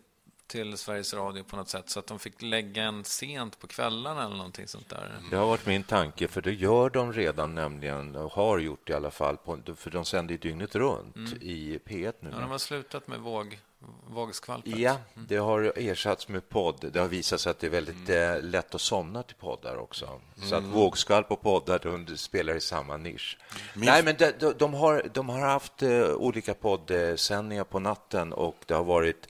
[0.52, 4.26] till Sveriges Radio på något sätt så att de fick lägga en sent på kvällarna
[4.26, 5.12] eller någonting sånt där.
[5.30, 8.94] Det har varit min tanke, för det gör de redan nämligen, och har gjort i
[8.94, 11.38] alla fall, på, för de sänder dygnet runt mm.
[11.42, 12.30] i P1 nu.
[12.32, 13.60] Ja, de har slutat med våg,
[14.08, 14.78] vågskvalpet.
[14.78, 15.28] Ja, mm.
[15.30, 16.90] det har ersatts med podd.
[16.94, 18.36] Det har visat sig att det är väldigt mm.
[18.38, 20.22] Eh, lätt att somna till poddar också.
[20.36, 20.72] Så att mm.
[20.72, 23.38] vågskvalp och poddar de spelar i samma nisch.
[23.74, 23.86] Min...
[23.86, 28.74] Nej, men de, de, har, de har haft uh, olika poddsändningar på natten och det
[28.74, 29.28] har varit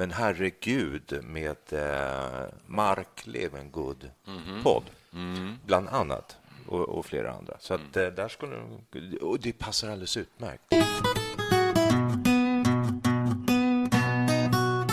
[0.00, 4.62] Men herregud, med eh, Mark Levengood mm.
[4.62, 5.58] podd, mm.
[5.66, 6.36] bland annat,
[6.66, 7.56] och, och, flera andra.
[7.58, 8.14] Så att, mm.
[8.14, 8.56] där skulle,
[9.20, 10.62] och det passar alldeles utmärkt.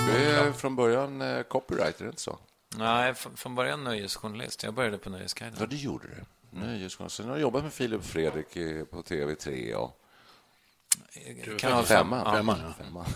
[0.08, 2.40] Du är från början eh, copywriter, inte så?
[2.78, 4.64] Nej, från början nöjesjournalist.
[4.64, 5.58] Jag började på Nöjesguiden.
[5.60, 6.24] Ja, det gjorde du.
[6.60, 7.16] Nöjesjournalist.
[7.16, 8.54] Sen har du jobbat med Filip Fredrik
[8.90, 10.00] på TV3 och
[11.58, 12.10] Kanal 5.
[12.10, 12.66] Femman,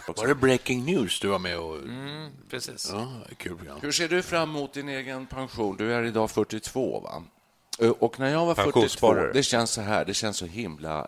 [0.08, 0.14] ja.
[0.18, 1.78] Var det Breaking News du var med och...
[1.78, 2.90] Mm, precis.
[2.94, 3.80] Ja, kul program.
[3.82, 5.78] Hur ser du fram emot din egen pension?
[5.78, 7.24] Du är idag 42, va?
[8.00, 11.08] Och när jag var 42, det känns så här, det känns så himla...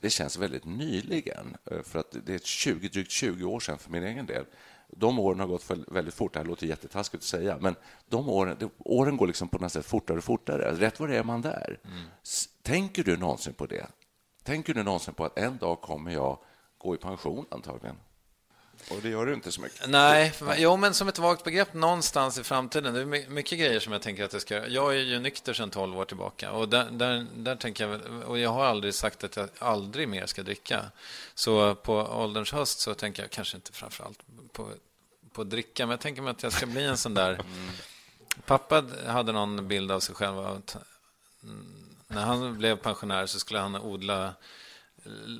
[0.00, 4.02] Det känns väldigt nyligen, för att det är 20, drygt 20 år sedan för min
[4.04, 4.44] egen del.
[4.90, 6.32] De åren har gått väldigt fort.
[6.32, 7.74] Det här låter jättetaskigt att säga, men
[8.08, 10.74] de åren, de, åren går liksom på något sätt fortare och fortare.
[10.74, 11.78] Rätt vad det är man där.
[11.84, 12.04] Mm.
[12.62, 13.86] Tänker du någonsin på det?
[14.48, 16.38] Tänker du någonsin på att en dag kommer jag
[16.78, 17.96] gå i pension antagligen?
[18.90, 19.88] Och det gör du inte så mycket.
[19.88, 22.94] Nej, jo, men som ett vagt begrepp någonstans i framtiden.
[22.94, 24.68] Det är mycket grejer som jag tänker att jag ska göra.
[24.68, 28.38] Jag är ju nykter sedan 12 år tillbaka och där, där, där tänker jag, och
[28.38, 30.84] jag har aldrig sagt att jag aldrig mer ska dricka.
[31.34, 34.20] Så på ålderns höst så tänker jag kanske inte framför allt
[34.52, 34.68] på,
[35.32, 37.32] på att dricka, men jag tänker mig att jag ska bli en sån där...
[37.32, 37.68] Mm.
[38.46, 40.76] Pappa hade någon bild av sig själv att
[42.08, 44.34] när han blev pensionär så skulle han odla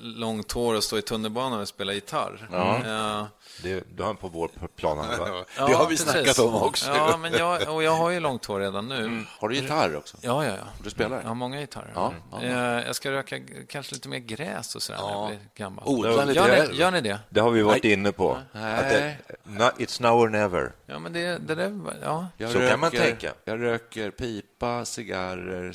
[0.03, 2.49] långt hår och stå i tunnelbanan och spela gitarr.
[2.53, 2.81] Ja.
[2.87, 3.29] ja.
[3.63, 5.07] Det, du har på vår plan.
[5.19, 6.13] Ja, det har vi precis.
[6.13, 6.91] snackat om också.
[6.91, 8.99] Ja, men jag, och jag har ju långt hår redan nu.
[8.99, 9.27] Mm.
[9.39, 10.17] Har du gitarr också?
[10.21, 10.65] Ja, ja, ja.
[10.85, 11.21] Du spelar?
[11.21, 11.93] Jag har många gitarrer.
[11.95, 12.83] Ja, ja.
[12.83, 15.07] Jag ska röka kanske lite mer gräs och sådär ja.
[15.07, 15.85] när jag blir gammal.
[15.87, 17.21] Odla lite gör, ni, gör ni det?
[17.29, 17.93] Det har vi varit Nej.
[17.93, 18.39] inne på.
[18.53, 19.19] Nej.
[19.45, 20.73] Det, it's now or never.
[20.87, 22.27] Ja, men det, det där, ja.
[22.37, 23.33] Jag Så röker, kan man tänka.
[23.45, 25.73] Jag röker pipa, cigarrer,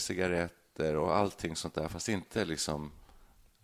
[0.74, 2.92] cigaretter och allting sånt där, fast inte liksom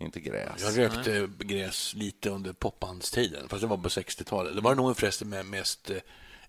[0.02, 0.62] inte gräs.
[0.62, 1.30] Jag rökte Nej.
[1.40, 4.56] gräs lite under popbandstiden, fast det var på 60-talet.
[4.56, 5.92] Det var nog förresten med mest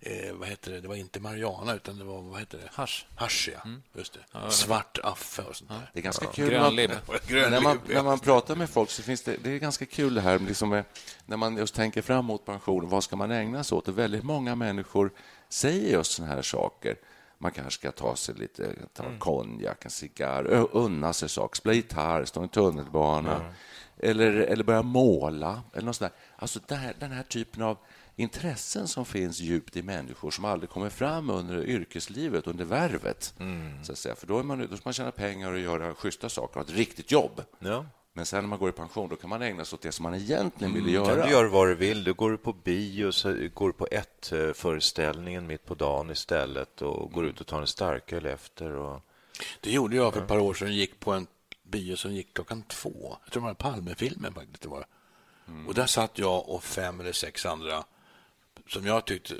[0.01, 0.81] eh, vad heter det?
[0.81, 2.69] Det var inte marijuana, utan det var vad heter det?
[2.73, 3.05] Hasch.
[3.15, 3.61] Hasch, ja.
[3.65, 3.81] Mm.
[3.93, 4.19] Just det.
[4.31, 5.89] Ja, Svart affe och sånt där.
[5.93, 6.31] Det är ganska ja.
[6.31, 6.49] kul.
[6.49, 6.91] Grönlibb.
[7.29, 10.21] när, man, när man pratar med folk så finns det, det är ganska kul det
[10.21, 10.83] här liksom
[11.25, 12.89] när man just tänker fram mot pension.
[12.89, 13.87] Vad ska man ägna sig åt?
[13.87, 15.11] Och väldigt många människor
[15.49, 16.95] säger just såna här saker.
[17.41, 19.19] Man kanske ska ta sig lite ta mm.
[19.19, 23.53] konjak, en cigarr, unna sig saker, spela gitarr, stå i en tunnelbana mm.
[23.97, 25.61] eller, eller börja måla.
[25.73, 27.77] Eller något sånt Alltså där, den här typen av
[28.15, 33.33] intressen som finns djupt i människor som aldrig kommer fram under yrkeslivet, under värvet.
[33.39, 33.83] Mm.
[33.83, 34.15] Så att säga.
[34.15, 36.73] För då, är man, då ska man tjäna pengar och göra schyssta saker, ha ett
[36.73, 37.43] riktigt jobb.
[37.59, 37.85] Ja.
[38.13, 40.03] Men sen när man går i pension då kan man ägna sig åt det som
[40.03, 41.15] man egentligen vill göra.
[41.15, 42.03] Kan du göra vad du vill.
[42.03, 47.11] Du går på bio, så går på ett eh, föreställningen mitt på dagen istället och
[47.11, 48.71] går ut och tar en starköl efter.
[48.71, 49.01] Och...
[49.61, 50.75] Det gjorde jag för ett par år sedan.
[50.75, 51.27] gick på en
[51.63, 53.17] bio som gick klockan två.
[53.23, 54.61] Jag tror det var Palmefilmen faktiskt.
[54.61, 54.85] Det var.
[55.47, 55.67] Mm.
[55.67, 57.83] Och där satt jag och fem eller sex andra
[58.67, 59.35] som jag tyckte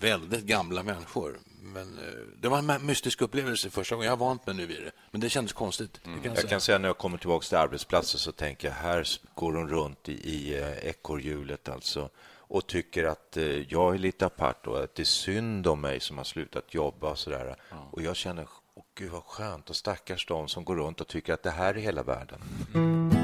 [0.00, 1.38] väldigt gamla människor.
[1.62, 2.04] Men eh,
[2.40, 4.06] det var en mystisk upplevelse första gången.
[4.06, 4.92] Jag har vant mig nu vid det.
[5.10, 6.00] Men det kändes konstigt.
[6.04, 6.22] Mm.
[6.22, 9.52] Kan jag, kan säga när jag kommer tillbaka till arbetsplatsen så tänker jag här går
[9.52, 12.10] hon runt i, i eh, ekorrhjulet alltså
[12.52, 16.00] och tycker att eh, jag är lite apart och att det är synd om mig
[16.00, 17.56] som har slutat jobba och sådär.
[17.70, 17.84] Mm.
[17.90, 21.32] Och jag känner, åh gud vad skönt och stackars de som går runt och tycker
[21.32, 22.40] att det här är hela världen.
[22.74, 23.21] Mm.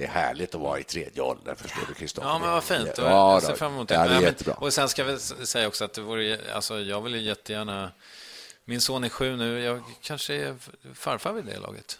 [0.00, 2.28] Det är härligt att vara i tredje åldern, förstår du, Kristoffer?
[2.28, 2.90] Ja, men vad fint.
[2.96, 3.94] Ja, jag ser fram emot det.
[3.94, 4.54] Ja, det är jättebra.
[4.54, 7.90] Och sen ska vi säga också att det vore, alltså, jag vill jättegärna...
[8.64, 9.60] Min son är sju nu.
[9.60, 10.56] Jag kanske är
[10.94, 11.98] farfar vid det laget.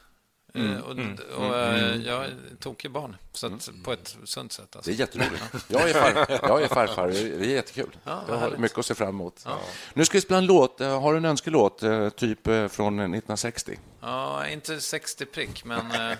[0.55, 2.03] Mm, eh, och, mm, och mm, mm.
[2.03, 2.27] jag
[2.61, 3.83] tog ju barn, så att, mm.
[3.83, 4.77] på ett sunt sätt.
[4.77, 4.91] Alltså.
[4.91, 5.45] Det är jätteroligt.
[5.69, 7.09] Jag är, far, jag är farfar.
[7.09, 7.97] Det är jättekul.
[8.05, 9.43] Ja, jag har mycket att se fram emot.
[9.45, 9.59] Ja.
[9.95, 10.81] Nu ska vi spela en låt.
[10.81, 13.79] Eh, har du en önskelåt, eh, typ från 1960?
[14.01, 16.17] Ja, inte 60 prick, men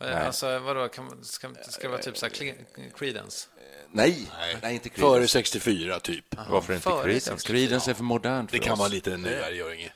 [0.00, 0.14] Nej.
[0.14, 2.32] Alltså, vadå, kan, ska, ska det vara typ så här
[2.98, 3.48] Creedence?
[3.90, 5.16] Nej, nej, nej inte Creedence.
[5.16, 6.38] Före 64, typ.
[6.38, 7.46] Aha, Varför inte Creedence?
[7.46, 9.92] Creedence är för modernt för Det kan vara lite nyare, gör inget.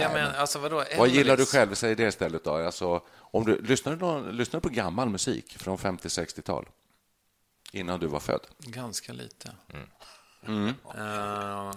[0.00, 1.74] Ja, men, alltså, vadå, Vad gillar du själv?
[1.74, 2.44] Säg det istället.
[2.44, 2.54] Då.
[2.54, 6.68] Alltså, om du, lyssnar, du, lyssnar du på gammal musik från 50-60-tal?
[7.72, 8.46] Innan du var född?
[8.58, 9.52] Ganska lite.
[9.72, 9.88] Mm.
[10.46, 10.68] Mm.
[10.68, 11.72] Uh,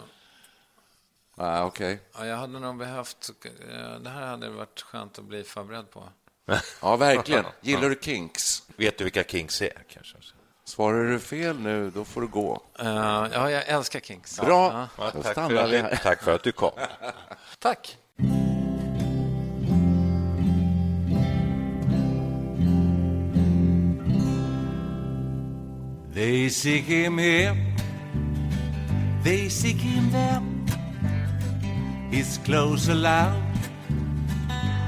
[1.35, 1.97] ah, okay.
[2.13, 3.29] ja, jag hade nog behövt...
[3.45, 6.09] Uh, det här hade varit skönt att bli förberedd på.
[6.81, 7.45] Ja, verkligen.
[7.61, 8.63] Gillar du Kinks?
[8.77, 9.83] Vet du vilka Kinks är?
[9.93, 10.17] Kanske?
[10.65, 12.61] Svarar du fel nu, då får du gå.
[12.81, 14.39] Uh, ja, jag älskar Kinks.
[14.39, 14.87] Bra.
[14.97, 15.11] Ja.
[15.11, 16.71] tack, för, tack för att du kom.
[17.59, 17.97] tack.
[26.13, 27.55] They seek him here,
[29.23, 30.41] they seek him there.
[32.09, 33.43] His clothes loud,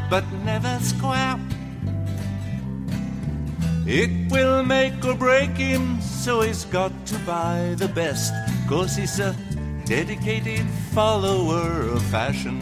[0.09, 1.39] but never square.
[3.91, 8.31] It will make or break him, so he's got to buy the best,
[8.67, 9.35] cause he's a
[9.85, 12.61] dedicated follower of fashion.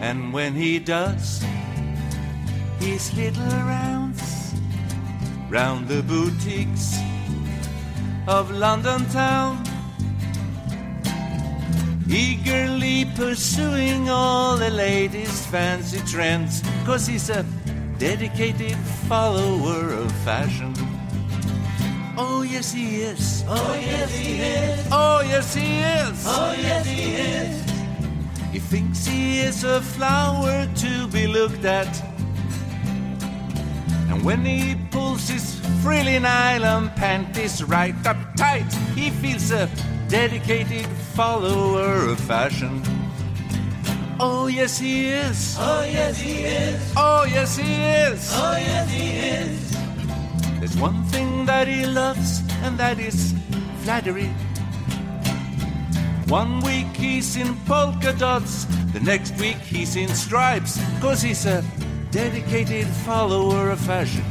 [0.00, 1.44] And when he does
[2.80, 4.54] his little rounds
[5.50, 6.96] round the boutiques
[8.26, 9.62] of London town,
[12.08, 17.44] eagerly pursuing all the latest fancy trends, cause he's a
[17.98, 18.76] dedicated
[19.08, 20.74] follower of fashion.
[22.16, 23.44] Oh, yes, he is.
[23.48, 24.88] Oh, yes, he is.
[24.92, 26.24] Oh, yes, he is.
[26.26, 27.64] Oh, yes, he is.
[28.52, 31.90] He thinks he is a flower to be looked at.
[34.08, 39.68] And when he pulls his frilly nylon panties right up tight, he feels a
[40.08, 42.80] dedicated follower of fashion.
[44.20, 45.56] Oh, yes, he is.
[45.58, 46.92] Oh, yes, he is.
[46.96, 48.30] Oh, yes, he is.
[48.32, 50.60] Oh, yes, he is.
[50.60, 53.34] There's one thing that he loves, and that is
[53.82, 54.30] flattery.
[56.28, 61.64] One week he's in polka dots, the next week he's in stripes, cause he's a
[62.12, 64.24] dedicated follower of fashion.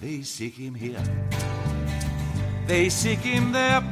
[0.00, 1.02] They seek him here,
[2.66, 3.82] they seek him there,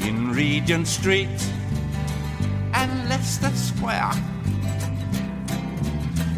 [0.00, 1.28] in Regent Street
[2.86, 4.12] and Leicester Square.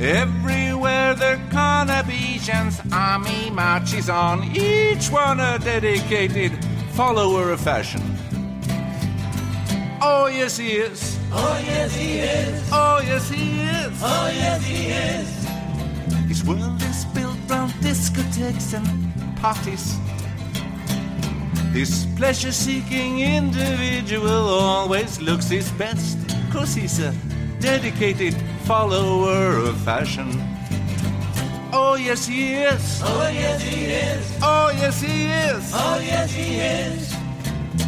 [0.00, 6.52] Everywhere the Carnabians army marches on, each one a dedicated
[6.92, 8.02] follower of fashion.
[10.00, 11.18] Oh, yes, he is.
[11.32, 12.68] Oh, yes, he is.
[12.72, 14.00] Oh, yes, he is.
[14.02, 15.28] Oh, yes, he is.
[16.28, 19.96] His world is built round discotheques and parties.
[21.72, 26.18] This pleasure seeking individual always looks his best,
[26.50, 27.14] cause he's a
[27.60, 28.34] dedicated
[28.64, 30.28] follower of fashion.
[31.72, 33.00] Oh, yes, he is.
[33.04, 34.38] Oh, yes, he is.
[34.42, 35.72] Oh, yes, he is.
[35.74, 37.14] Oh, yes, he is.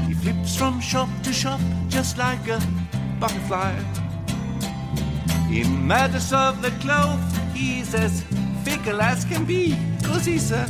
[0.06, 2.60] He flips from shop to shop just like a
[3.18, 3.74] butterfly.
[5.50, 7.20] In matters of the clothes,
[7.54, 8.22] he's as
[8.64, 10.68] fickle as can be, cause he's a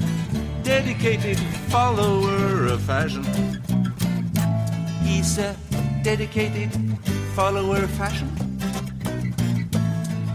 [0.62, 3.24] dedicated follower of fashion.
[5.03, 5.57] He's a
[6.03, 6.70] dedicated
[7.34, 8.28] follower of fashion.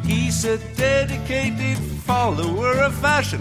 [0.05, 3.39] He's a dedicated follower of fashion.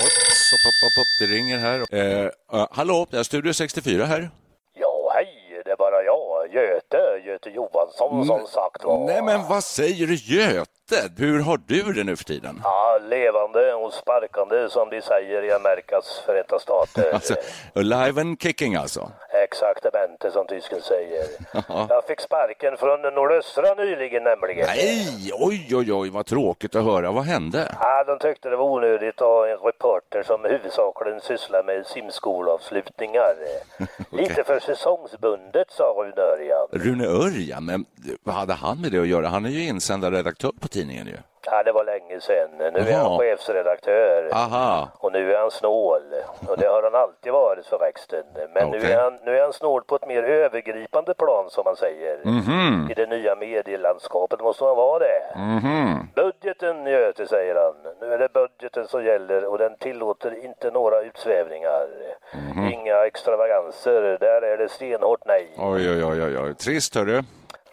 [0.00, 1.78] Hopps, hopp, hopp, hopp, hopp, det ringer här.
[1.90, 4.30] Eh, uh, hallå, det är Studio 64 här.
[4.74, 9.06] Ja, hej, det är bara jag, Göte, Göte Johansson som sagt var.
[9.06, 10.74] Nej, men vad säger du Göte?
[11.16, 12.60] Hur har du det nu för tiden?
[12.64, 17.12] Ja, levande och sparkande som de säger i Amerikas förenta stater.
[17.18, 17.34] Alltså,
[17.74, 19.10] alive and kicking alltså?
[19.44, 21.24] Exaktamente som tysken säger.
[21.88, 24.66] Jag fick sparken från nordöstra nyligen nämligen.
[24.66, 27.10] Nej, oj, oj, oj, vad tråkigt att höra.
[27.10, 27.74] Vad hände?
[27.80, 33.34] Ja, de tyckte det var onödigt att ha en reporter som huvudsakligen sysslar med simskolavslutningar.
[33.78, 34.22] okay.
[34.22, 36.68] Lite för säsongsbundet, sa Rune Örjan.
[36.70, 37.64] Rune Örjan?
[37.64, 37.84] Men
[38.22, 39.28] vad hade han med det att göra?
[39.28, 41.16] Han är ju insändare redaktör på tidningen ju.
[41.46, 42.50] Ja, det var länge sedan.
[42.58, 44.28] Nu är han chefsredaktör.
[44.32, 44.88] Aha.
[44.98, 46.02] Och nu är han snål.
[46.48, 48.24] Och det har han alltid varit förresten.
[48.54, 48.80] Men okay.
[48.80, 52.20] nu, är han, nu är han snål på ett mer övergripande plan som man säger.
[52.24, 52.90] Mm -hmm.
[52.90, 55.34] I det nya medielandskapet måste man vara det.
[55.34, 55.98] Mm -hmm.
[56.14, 57.92] Budgeten Göte, säger han.
[58.00, 61.86] Nu är det budgeten som gäller och den tillåter inte några utsvävningar.
[62.32, 62.72] Mm -hmm.
[62.72, 64.16] Inga extravaganser.
[64.20, 65.48] Där är det stenhårt nej.
[65.56, 66.54] Oj, oj, oj, oj.
[66.54, 67.22] Trist hörru.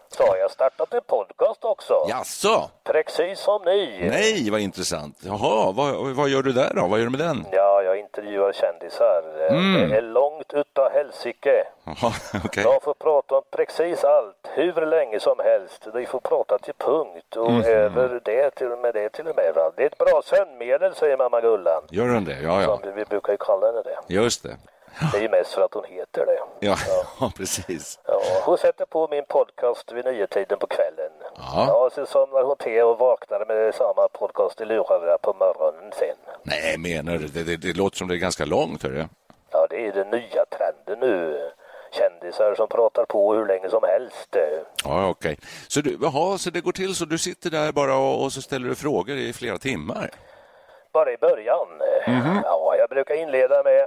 [0.08, 2.06] Så har jag startat en podcast också.
[2.08, 2.70] Jaså?
[2.84, 4.08] Precis som ni.
[4.10, 5.18] Nej, vad intressant.
[5.20, 6.86] Jaha, vad, vad gör du där då?
[6.86, 7.46] Vad gör du med den?
[7.52, 9.22] Ja, jag intervjuar kändisar.
[9.50, 9.90] Mm.
[9.90, 11.64] Det är långt utav helsike.
[11.84, 12.12] Jaha,
[12.44, 12.64] okay.
[12.64, 15.86] Jag får prata om precis allt, hur länge som helst.
[15.94, 17.64] Vi får prata till punkt och Mm.
[17.64, 19.52] över det till och med det till och med.
[19.76, 21.82] Det är ett bra sömnmedel, säger mamma Gullan.
[21.90, 22.40] Gör den det?
[22.42, 22.78] Ja, ja.
[22.82, 24.14] Som vi brukar ju kalla henne det.
[24.14, 24.56] Just det.
[25.12, 26.38] Det är ju mest för att hon heter det.
[26.66, 26.76] Ja,
[27.20, 27.32] ja.
[27.36, 27.98] precis.
[28.06, 31.10] Ja, hon sätter på min podcast vid nio-tiden på kvällen.
[31.36, 31.64] Ja.
[31.68, 36.16] Ja, så somnar hon till och vaknar med samma podcast i lurarna på morgonen sen.
[36.42, 37.26] Nej, menar du?
[37.26, 39.04] Det, det, det låter som det är ganska långt, hörru.
[39.50, 41.50] Ja, det är den nya trenden nu.
[41.92, 44.36] Kändisar som pratar på hur länge som helst.
[44.84, 45.38] Ja, okej.
[45.68, 48.42] Så, du, jaha, så det går till så du sitter där bara och, och så
[48.42, 50.10] ställer du frågor i flera timmar?
[50.92, 51.66] Bara i början.
[52.06, 52.40] Mhm.
[52.44, 53.86] Ja, jag brukar inleda med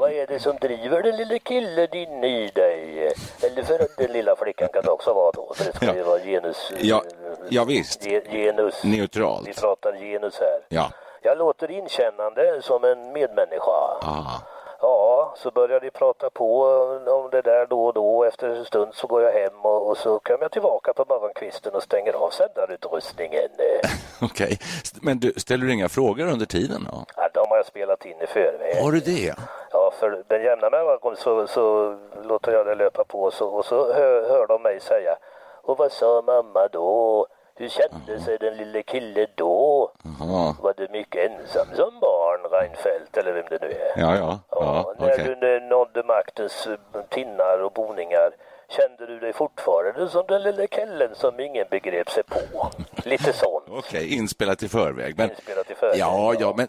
[0.00, 3.12] vad är det som driver den lilla killen in i dig?
[3.42, 5.52] Eller för den lilla flickan kan det också vara då.
[5.54, 6.72] För det ska ju vara genus...
[6.78, 7.02] Ja,
[7.48, 8.06] ja visst.
[8.06, 8.84] Ge, genus.
[8.84, 9.48] Neutralt.
[9.48, 10.60] Vi pratar genus här.
[10.68, 10.90] Ja.
[11.22, 13.80] Jag låter inkännande som en medmänniska.
[14.02, 14.40] Ah.
[14.80, 16.62] Ja, så börjar de prata på
[17.06, 18.24] om det där då och då.
[18.24, 21.74] Efter en stund så går jag hem och, och så kommer jag tillbaka på morgonkvisten
[21.74, 23.48] och stänger av sändarutrustningen.
[24.22, 24.56] Okej, okay.
[25.02, 27.04] men du, ställer du inga frågor under tiden då?
[27.16, 28.82] Ja, de har jag spelat in i förväg.
[28.82, 29.34] Har du det?
[29.72, 33.92] Ja, för den jämna mellanrum så, så låter jag det löpa på så, och så
[33.92, 35.16] hör, hör de mig säga
[35.62, 37.26] Och vad sa mamma då?
[37.60, 38.24] Hur kände Aha.
[38.24, 39.92] sig den lille killen då?
[40.20, 40.56] Aha.
[40.62, 44.00] Var du mycket ensam som barn, Reinfeldt, eller vem det nu är?
[44.00, 44.40] Ja, ja.
[44.50, 48.30] ja, ja när du nådde maktens eh, tinnar och boningar
[48.68, 52.70] Kände du dig fortfarande som den lille killen som ingen begrep sig på?
[53.04, 53.64] Lite sånt.
[53.68, 55.18] Okej, okay, inspelat i förväg.
[55.18, 55.98] Men, inspelat i förväg.
[55.98, 56.68] Ja, ja, men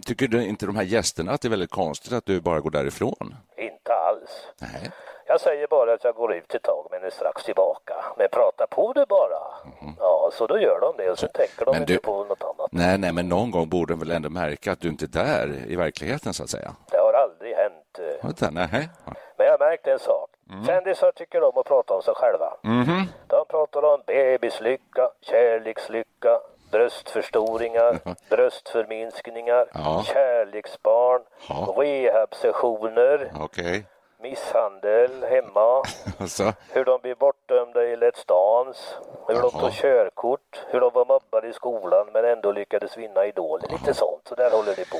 [0.00, 2.70] tycker du inte de här gästerna att det är väldigt konstigt att du bara går
[2.70, 3.34] därifrån?
[3.56, 4.46] Inte alls.
[4.58, 4.90] Nej.
[5.32, 7.94] Jag säger bara att jag går ut ett tag men är strax tillbaka.
[8.16, 9.40] Men prata på det bara.
[9.80, 9.94] Mm.
[9.98, 12.68] Ja, så då gör de det och så tänker de inte på något annat.
[12.72, 15.64] Nej, nej, men någon gång borde de väl ändå märka att du inte är där
[15.68, 16.74] i verkligheten så att säga.
[16.90, 18.22] Det har aldrig hänt.
[18.22, 18.88] Vänta, nej.
[19.36, 20.30] Men jag märkte en sak.
[20.50, 20.64] Mm.
[20.64, 22.56] Kändisar tycker om att prata om sig själva.
[22.64, 23.06] Mm.
[23.26, 27.98] De pratar om bebislycka, kärlekslycka, bröstförstoringar,
[28.30, 30.02] bröstförminskningar, ja.
[30.06, 31.74] kärleksbarn, ja.
[31.76, 33.32] rehabsessioner.
[33.44, 33.82] Okay
[34.22, 35.82] misshandel hemma,
[36.18, 36.52] alltså.
[36.72, 38.80] hur de blir bortdömda i Let's Dance,
[39.28, 39.42] hur Jaha.
[39.42, 43.60] de tog körkort, hur de var mobbade i skolan men ändå lyckades vinna Idol.
[43.70, 44.98] Lite sånt, så där håller det på.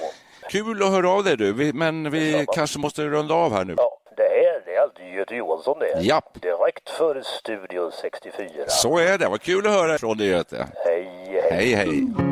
[0.49, 3.75] Kul att höra av dig du, vi, men vi kanske måste runda av här nu.
[3.77, 6.01] Ja, det är, det är alltid Göte Johansson det.
[6.03, 6.43] Japp.
[6.43, 8.49] Direkt för Studio 64.
[8.69, 10.67] Så är det, vad kul att höra från dig Göte.
[10.85, 11.51] Hej, hej.
[11.51, 12.32] Hej, hej.